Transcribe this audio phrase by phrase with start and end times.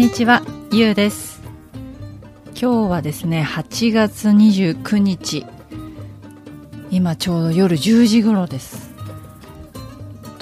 [0.00, 0.40] にちは、
[0.72, 1.42] ゆうです。
[2.58, 5.44] 今日はですね、8月29日。
[6.90, 8.94] 今ちょうど夜10時頃です。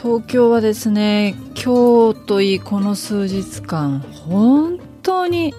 [0.00, 5.52] 東京はですね、今日といいこの数日間、本当に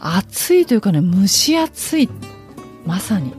[0.00, 2.10] 暑いというかね、蒸し暑い。
[2.84, 3.32] まさに。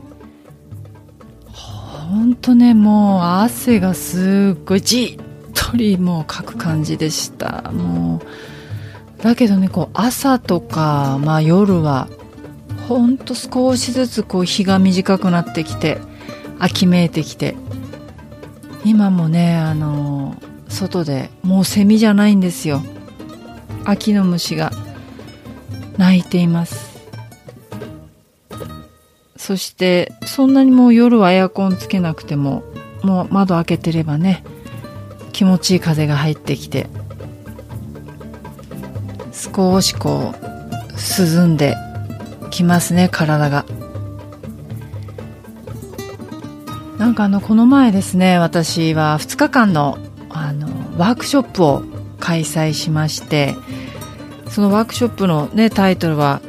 [1.52, 7.70] 本当ね、もう汗がすっごいじっとりもうかく感じでした。
[7.74, 8.49] もう。
[9.22, 12.08] だけどねこう朝とか、まあ、夜は
[12.88, 15.98] ほんと少しずつこう日が短くなってきて
[16.58, 17.54] 秋めいてきて
[18.84, 20.36] 今もねあの
[20.68, 22.82] 外でもうセミじゃないんですよ。
[23.84, 24.72] 秋の虫が
[25.98, 26.90] 鳴いています。
[29.36, 32.62] そしてそんなにもう夜はエアコンつけなくても
[33.02, 34.44] もう窓開けてればね
[35.32, 36.88] 気持ちいい風が入ってきて
[39.32, 41.76] 少しこう涼んで
[42.50, 43.64] きますね体が。
[46.98, 49.96] なんかあのこの前ですね私は2日間の
[50.28, 51.82] あのワークショップを
[52.18, 53.56] 開催しまして
[54.50, 56.42] そのワークショップのねタイトルは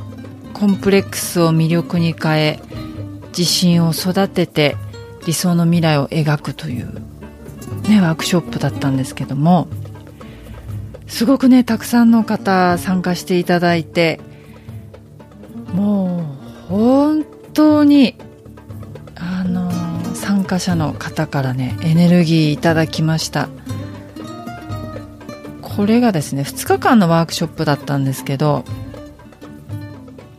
[0.52, 2.60] 「コンプレックスを魅力に変え
[3.28, 4.76] 自信を育てて
[5.26, 7.00] 理想の未来を描く」という
[7.88, 9.68] ねワークショップだったんですけども
[11.06, 14.20] すごくねたくさんの方参加していただいて
[15.72, 16.36] も
[16.68, 18.16] う本当に
[19.16, 19.70] あの
[20.14, 23.48] 参加者の方からねエネルギーいただきました。
[25.76, 28.64] これがですね2日間のワークショップだったんですけど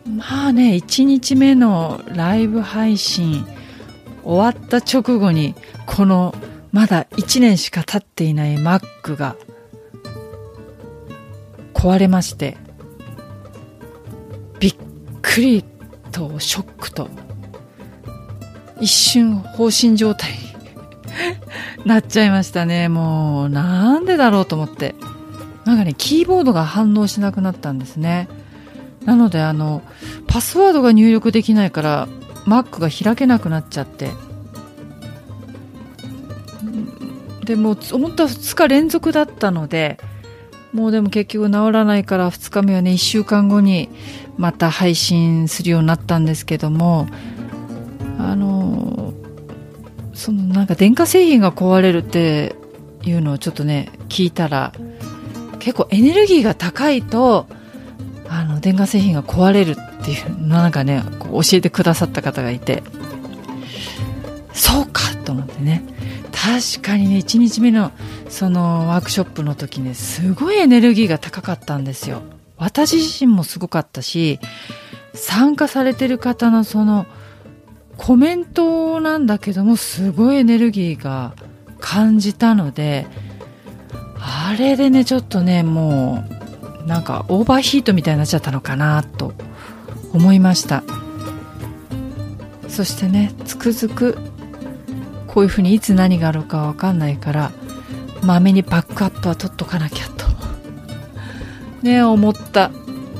[0.07, 3.45] まあね1日目のライブ配信
[4.23, 5.53] 終わった直後に
[5.85, 6.33] この
[6.71, 9.35] まだ1年しか経っていない Mac が
[11.75, 12.57] 壊れまして
[14.59, 14.75] びっ
[15.21, 15.63] くり
[16.11, 17.09] とショックと
[18.79, 20.37] 一瞬放心状態に
[21.85, 22.89] なっちゃいましたね。
[22.89, 24.95] もうなんでだろうと思って。
[25.65, 28.27] なんかねキーボードが反応しなくなったんですね。
[29.05, 29.81] なのであの
[30.27, 32.07] パスワードが入力できないから
[32.45, 34.11] Mac が開けなくなっちゃって。
[37.45, 39.99] でも思った2日連続だったので
[40.75, 43.87] もうでも結局治らないから2日目はね1週間後に
[44.37, 47.07] また配信するようになったんですけども
[48.19, 49.13] あの
[50.13, 52.57] そのなんか電化製品が壊れるって
[53.03, 54.73] いうのをちょっとね聞いたら
[55.59, 57.47] 結構エネルギーが高いと
[58.27, 62.83] あの電化製品が壊れるっていうなんかねこう教えてくださった方がいて
[64.51, 65.85] そうかと思ってね。
[66.33, 67.91] 確かにね1日目の
[68.35, 72.21] そのワークショップの時ねすごいエネルギーが高かったんですよ。
[72.57, 74.41] 私自身もすごかったし
[75.13, 77.05] 参加されてる方のその
[77.95, 81.33] コメントなんだけどもすごいエネルギーが
[81.79, 83.07] 感じたので
[84.19, 86.25] あれでねちょっとねも
[86.83, 89.31] うなんかオーバーヒートみたいになっちゃったのかなと
[90.11, 90.83] 思いました。
[92.67, 94.17] そしてねつくづく
[95.27, 97.51] こういうふうにいつ何があるかわかんないから
[98.25, 100.25] まめにバックアップは取っとかなきゃと。
[101.81, 102.71] ね思った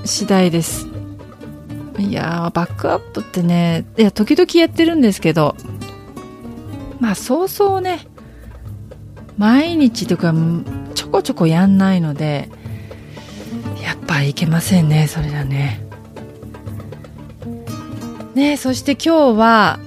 [0.04, 0.88] 次第です。
[2.00, 5.56] いやバックアップってねいや時々やってるんですけど
[7.00, 8.06] まあそうそうね
[9.38, 10.34] 毎日とか
[10.94, 12.50] ちょこちょこやんないので
[13.81, 15.81] やっぱいけませんねそれじゃね。
[18.34, 19.80] ねそして今日は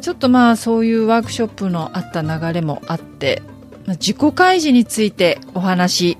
[0.00, 3.42] ちょっとまあそういうワークショップのあった流れもあって
[3.86, 6.18] 自己開示についてお話し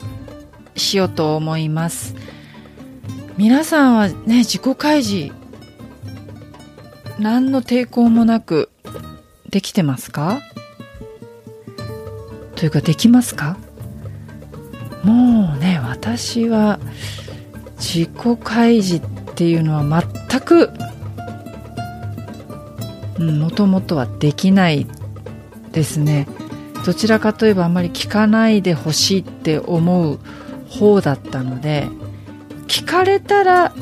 [0.76, 2.14] しようと思います。
[3.36, 5.32] 皆さんはね自己開示
[7.18, 8.70] 何の抵抗もなく
[9.50, 10.40] できてますか？
[12.56, 13.56] というかできますか？
[15.02, 16.78] もうね私は
[17.76, 19.82] 自己開示っていうのは
[20.28, 20.70] 全く
[23.18, 24.86] もともとはできない
[25.72, 26.26] ですね。
[26.84, 30.18] どちらかといえばあんまり聞かないでほしいって思う
[30.68, 31.88] 方だったので
[32.66, 33.72] 聞かれたら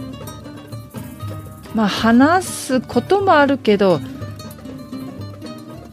[1.74, 4.00] まあ話すこともあるけど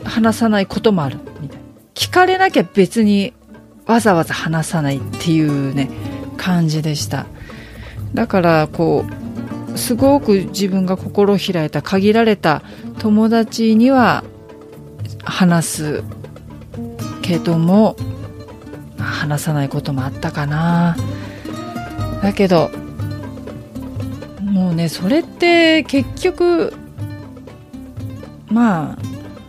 [0.03, 1.63] 話さないこともあるみたいな。
[1.93, 3.33] 聞かれなきゃ別に
[3.85, 5.89] わざわざ話さないっていうね
[6.37, 7.27] 感じでした。
[8.13, 9.05] だからこ
[9.73, 12.63] うすごく自分が心を開いた限られた
[12.99, 14.23] 友達には
[15.23, 16.03] 話す
[17.27, 17.97] けども
[18.97, 20.95] 話さないこともあったかな。
[22.23, 22.71] だけど
[24.41, 26.73] もうねそれって結局
[28.47, 28.97] まあ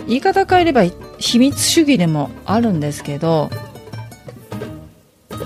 [0.09, 0.83] 言い方変えれば
[1.19, 3.49] 秘密主義でもあるんですけど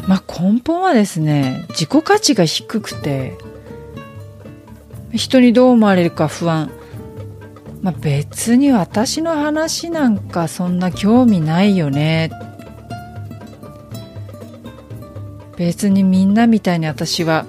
[0.08, 3.36] まあ根本はですね自己価値が低くて
[5.12, 6.70] 人にどう思われるか不安。
[7.82, 12.30] まあ、別に私の話なんかそんな興味ないよね。
[15.56, 17.44] 別にみんなみたいに私は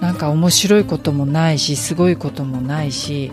[0.00, 3.32] なんか面白いこともないしすごいこともないし。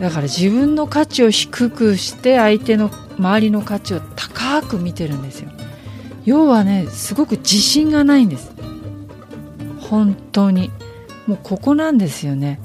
[0.00, 5.50] だから自分の価値を低くして相手の周りの価値を高く見てるんですよ。
[6.24, 8.52] 要はねすごく自信がないんです。
[9.78, 10.70] 本当に。
[11.26, 12.58] もうここなんですよね。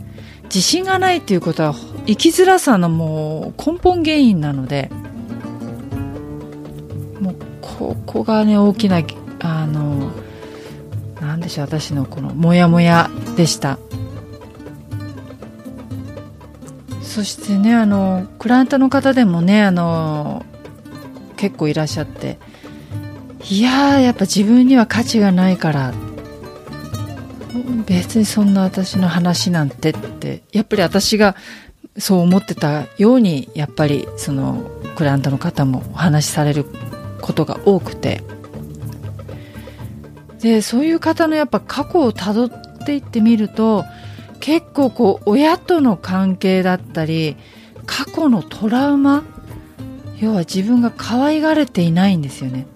[0.47, 4.89] 自信がないっていうことは生きづらさのもう根本原因なので
[7.19, 9.01] もうここがね大きな
[9.39, 10.11] あの
[11.21, 13.79] なんでしょう私のこのモヤモヤでした。
[17.01, 20.45] そしてねあのクライアントの方でもねあの
[21.35, 22.37] 結構いらっしゃって
[23.49, 25.93] いややっぱ自分には価値がないから
[27.85, 31.35] 別にそんな私の話なんてってやっぱり私が
[31.97, 36.65] そう思ってたようにやっぱりそのクライアントの方もお話しされる
[37.21, 38.23] ことが多くて。
[40.39, 42.49] でそういう方のやっぱ過去をたどっ
[42.85, 43.85] ていってみると
[44.39, 47.37] 結構こう親との関係だったり
[47.87, 49.23] 過去のトラウマ
[50.19, 52.67] 要は自分が可愛がれていないんですよね。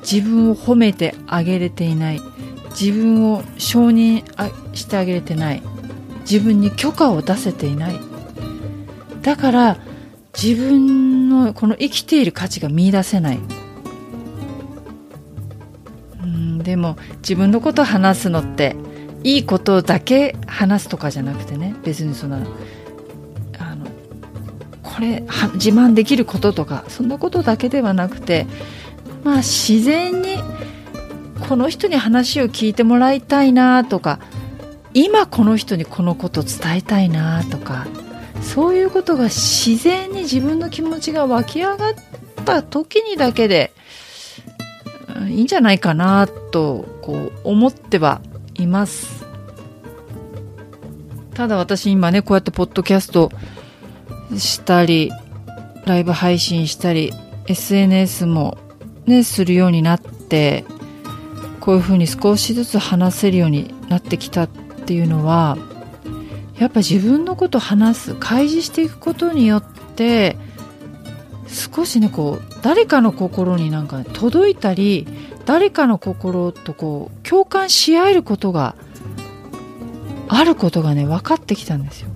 [0.00, 2.20] 自分を褒めてあげれていない。
[2.70, 4.24] 自分を承認
[4.74, 5.62] してあげれてない。
[6.30, 7.96] 自分に許可を出せていない。
[9.22, 9.78] だから
[10.40, 13.38] 自分のこの生きている価値が見いだせない。
[16.22, 18.76] うんでも自分のこと話すのって
[19.24, 21.74] いいことだけ話すとかじゃなくてね。
[21.82, 22.36] 別にその
[23.58, 23.86] あの
[24.82, 25.24] これ
[25.54, 28.46] 自慢できることとかそんなことだけではなくて
[29.24, 30.36] まあ自然に
[31.48, 34.20] この人に話を聞いてもらいたいなとか
[34.92, 37.86] 今この人にこのこと伝えたいなとか
[38.42, 41.94] そういうことが自然に自分の気持ちが湧き上がっ
[42.44, 43.72] た時にだけで
[45.28, 48.20] いいんじゃないかなとこう思っては
[48.54, 49.26] います。
[51.34, 53.30] ただ私今ねこうやってポッドキャスト
[54.36, 55.12] したり
[55.86, 57.12] ライブ配信したり
[57.46, 58.58] SNS も
[59.06, 60.64] ねするようになって
[61.68, 65.58] こういうふうに少しずつ話せるようになってきたっていうのは
[66.58, 69.62] やっぱ自分のこと話す開示していくことによっ
[69.94, 70.38] て
[71.46, 75.06] 少しねこう誰かの心になんか届いたり
[75.44, 78.74] 誰かの心とこう共感し合えることが
[80.26, 82.08] あることがね分かってきたんですよ。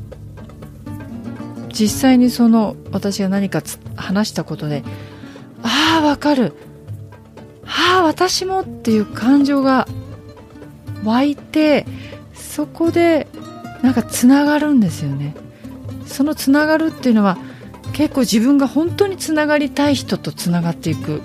[1.69, 3.63] 実際にその私が何か
[3.97, 4.83] 話したことで
[5.63, 6.55] ああ分かる。
[7.93, 9.87] ああ私もっていう感情が
[11.05, 11.85] 湧いて
[12.33, 13.27] そこで
[13.83, 15.35] なんかつながるんですよね。
[16.07, 17.37] そのつながるっていうのは
[17.93, 21.21] 結構自分が本当につながりたい人とつながっていく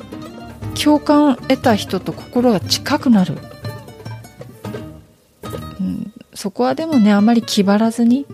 [0.81, 3.35] 共感を得た人と心が近くなる、
[5.79, 8.25] うん、そこはでもねあまり気張らずに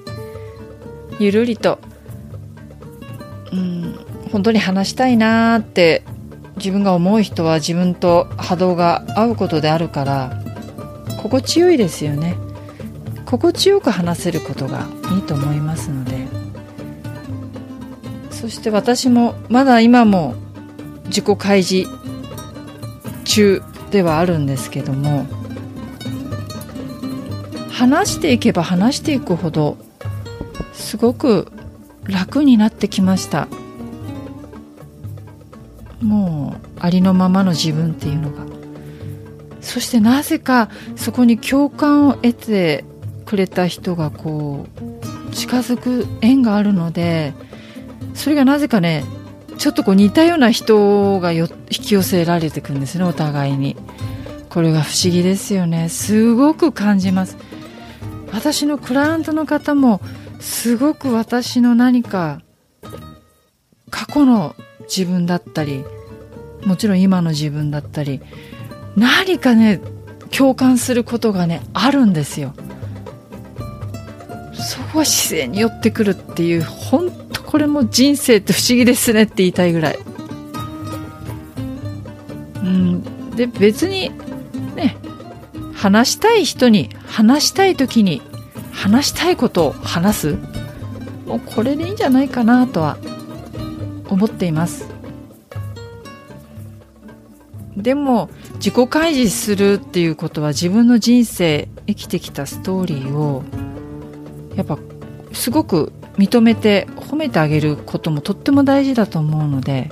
[1.20, 1.80] ゆるりと、
[3.52, 3.96] うん、
[4.32, 6.04] 本当に話したいなーって
[6.58, 10.42] 自分が思う人は自分と波動が合うことであるから
[11.18, 12.36] 心地よいですよね。
[13.26, 16.44] 心地よく話せることがいいと思いますので。
[18.44, 20.36] そして私もまだ今も
[21.06, 21.90] 自己開示
[23.24, 25.26] 中ではあるんですけども
[27.72, 29.78] 話していけば話していくほど
[30.74, 31.54] すごく
[32.04, 33.48] 楽になってきました。
[36.04, 38.46] もうありのままの自分っていうのが。
[39.62, 42.84] そしてなぜかそこに共感を得て
[43.26, 44.68] くれた人がこ
[45.30, 47.34] う近づく縁があるので
[48.14, 49.06] それがなぜかね
[49.58, 53.78] ちょっとこう似たような人が引き寄せられていくんですねお互いに。
[54.50, 55.90] これが不思議ですよね。
[55.90, 57.38] すごく感じます。
[58.32, 60.00] 私のクライアントの方も
[60.40, 62.42] すごく私の何か
[63.90, 65.84] 過去の自分だったり
[66.66, 68.22] もちろん今の自分だったり
[68.96, 69.82] 何かね
[70.32, 72.54] 共感することがねあるんですよ。
[74.54, 80.00] そこは自然に寄ってくるっていう本当これも人生って不思議ですねって言いたいぐらい。
[82.56, 83.04] うん。
[83.36, 84.12] で別に
[84.76, 84.96] ね
[85.74, 88.22] 話したい人に話したい時に
[88.72, 90.38] 話したいことを話す。
[91.28, 92.98] もうこれでいいんじゃないかなとは
[94.14, 94.88] 思っています。
[97.78, 103.44] でも自己開示するっていうことは自分の人生生きてきたストーリーを
[104.56, 104.78] やっぱ
[105.34, 109.92] すごく認めて褒めてあげることもとっても大事だと思うので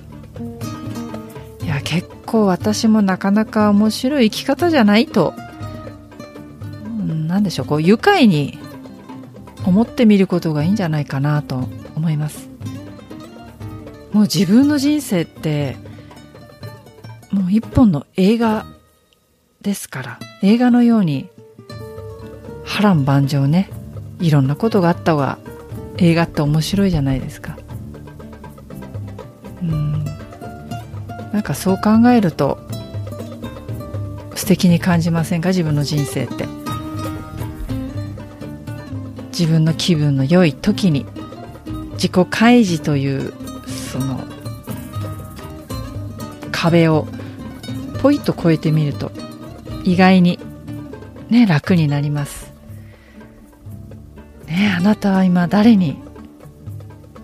[1.64, 5.34] いや結構私もなかなか面白い生き方じゃないと
[7.28, 8.60] 何でしょうこう愉快に
[9.66, 12.51] 思ってみることがいいんじゃないかなと思います。
[14.12, 15.78] もう自分の人生って
[17.32, 18.66] もう一本の映画
[19.62, 21.30] ですから映画のように
[22.66, 23.70] 波乱万丈ね。
[24.20, 25.40] いろんなことがあった方が
[25.98, 27.58] 映画って面白いじゃないですか。
[29.62, 30.06] うん。
[31.34, 32.60] なんかそう考えると
[34.36, 35.50] 素敵に感じませんか？
[35.50, 36.46] 自分の人生って。
[39.32, 41.06] 自分の気分の良い時に
[41.94, 43.34] 自己開示という
[43.92, 44.24] その
[46.52, 47.08] 壁を
[48.02, 49.12] ポイッと越えてみると
[49.84, 50.40] 意外に
[51.30, 52.52] ね楽になります。
[54.48, 55.98] ねあなたは今誰に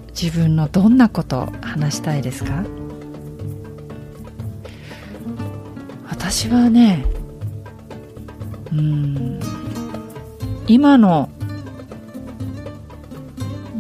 [0.10, 2.64] 自分のどんなことを話したいですか？
[6.10, 7.06] 私はね
[8.74, 9.40] うん
[10.68, 11.30] 今の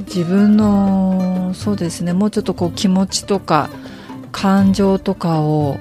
[0.05, 2.13] 自分のそうですね。
[2.13, 3.69] もうちょっとこう気持ちとか
[4.31, 5.77] 感情とかを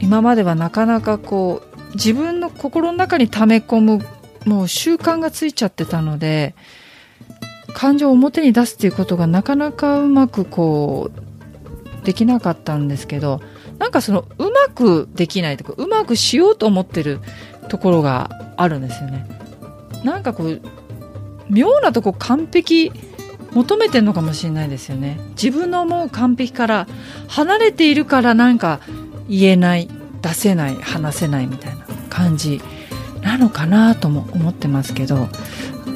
[0.00, 3.98] 今まではなかなかこう自分の心の中に溜め込む
[4.44, 6.54] もう習慣がついちゃってたので
[7.72, 13.40] 感情を表に出すっていうことがなかなかうまくこうできなかったんですけど
[13.78, 17.20] なんかそのうまくできないとかうまくしようと思ってる
[17.68, 19.26] ところがあるんですよね。
[20.04, 20.60] なんかこう
[21.48, 22.92] 妙なとこ完璧
[23.54, 25.18] 求めてるのかもしれないですよね。
[25.30, 26.88] 自分の思う完璧から
[27.28, 28.80] 離れているからなんか
[29.28, 29.88] 言えない
[30.22, 32.60] 出せない話せないみたいな感じ
[33.22, 35.28] なのかなとも思ってますけど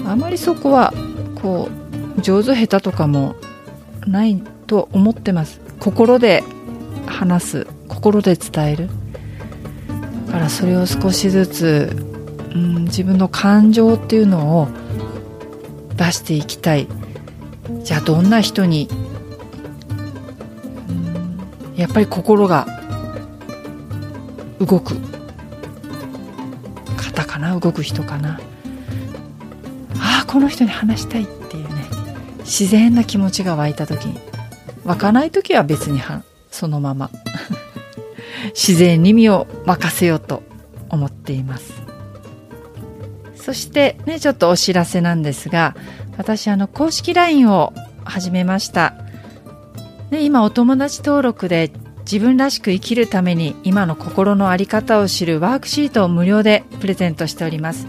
[0.06, 0.92] あまりそこは
[1.42, 1.68] こ
[2.16, 3.36] う上手下手とかも
[4.06, 5.60] ないと思ってます。
[5.80, 6.42] 心で
[7.06, 8.88] 話す心で伝える。
[10.26, 11.96] だからそれを少しずつ、
[12.54, 14.68] うん、自分の感情っていうのを
[15.96, 16.86] 出していきたい。
[17.84, 18.88] じゃあどんな人に？
[21.76, 22.66] やっぱり心が
[24.60, 24.96] 動く。
[26.96, 27.58] 方かな？
[27.58, 28.40] 動く人かな？
[29.96, 31.84] ああこの人に話したいっていうね。
[32.40, 34.06] 自然な気持ちが湧いた時。
[34.06, 34.18] に
[34.84, 37.10] 湧かない時は別にはそのまま。
[38.54, 40.42] 自然に身を任せようと
[40.88, 41.74] 思っています。
[43.36, 45.76] そしてね、ちょっとお知らせなんですが、
[46.18, 47.72] 私あの公式 LINE を
[48.04, 48.94] 始めました。
[50.10, 51.70] ね、今お友達登録で
[52.00, 57.86] 自分らしく生きるために今の心の在り方を知るワークシートを無料でプレゼントしております。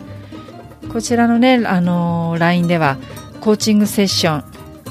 [0.92, 2.98] こちらのね、あの LINE では
[3.42, 4.44] コーチングセッション、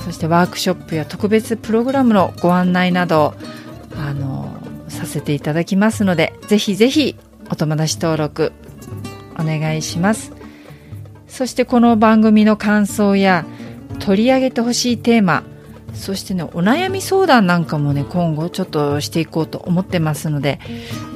[0.05, 3.35] そしてワークショップや特別プログラムのご案内など、
[3.97, 4.57] あの
[4.89, 7.17] させていただきますので、ぜひぜひ
[7.51, 8.53] お友達登録
[9.39, 10.38] お願いします。
[11.39, 13.47] そしてこの番組の感想や
[14.01, 15.45] 取り上げてほしいテーマ
[15.95, 20.59] そしてねお悩み相談なんかもね今後ちょっとしていこうと思ってますので、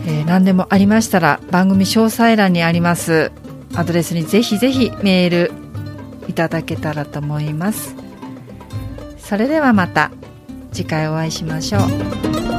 [0.06, 3.32] えー、何でもありましたら番組詳細欄にあります
[3.74, 5.50] アドレスにぜひぜひメール
[6.28, 7.96] いただけたらと思います。
[9.18, 10.12] それではまた
[10.70, 12.51] 次回お会いしましょう。